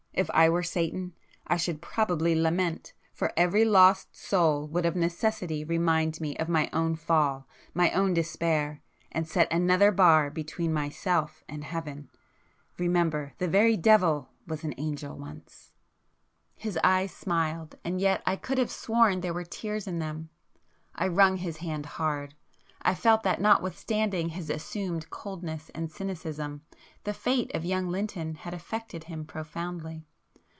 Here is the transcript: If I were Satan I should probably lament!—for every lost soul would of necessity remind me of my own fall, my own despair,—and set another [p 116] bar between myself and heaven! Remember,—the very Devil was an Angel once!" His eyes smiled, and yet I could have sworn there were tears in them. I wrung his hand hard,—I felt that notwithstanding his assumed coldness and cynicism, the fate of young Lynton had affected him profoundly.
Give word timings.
If 0.13 0.29
I 0.31 0.49
were 0.49 0.61
Satan 0.61 1.13
I 1.47 1.55
should 1.55 1.81
probably 1.81 2.35
lament!—for 2.39 3.31
every 3.37 3.63
lost 3.63 4.13
soul 4.13 4.67
would 4.67 4.85
of 4.85 4.93
necessity 4.95 5.63
remind 5.63 6.19
me 6.19 6.35
of 6.35 6.49
my 6.49 6.69
own 6.73 6.95
fall, 6.97 7.47
my 7.73 7.91
own 7.91 8.13
despair,—and 8.13 9.25
set 9.25 9.51
another 9.51 9.89
[p 9.93 9.95
116] 9.95 9.95
bar 9.95 10.29
between 10.29 10.73
myself 10.73 11.45
and 11.47 11.63
heaven! 11.63 12.09
Remember,—the 12.77 13.47
very 13.47 13.77
Devil 13.77 14.29
was 14.45 14.65
an 14.65 14.75
Angel 14.77 15.17
once!" 15.17 15.71
His 16.55 16.77
eyes 16.83 17.13
smiled, 17.13 17.75
and 17.85 18.01
yet 18.01 18.21
I 18.25 18.35
could 18.35 18.57
have 18.57 18.69
sworn 18.69 19.21
there 19.21 19.33
were 19.33 19.45
tears 19.45 19.87
in 19.87 19.99
them. 19.99 20.29
I 20.93 21.07
wrung 21.07 21.37
his 21.37 21.57
hand 21.57 21.85
hard,—I 21.87 22.93
felt 22.95 23.21
that 23.23 23.39
notwithstanding 23.41 24.29
his 24.29 24.49
assumed 24.51 25.09
coldness 25.11 25.69
and 25.75 25.91
cynicism, 25.91 26.61
the 27.03 27.13
fate 27.13 27.53
of 27.55 27.63
young 27.65 27.87
Lynton 27.89 28.33
had 28.35 28.53
affected 28.55 29.03
him 29.03 29.23
profoundly. 29.25 30.05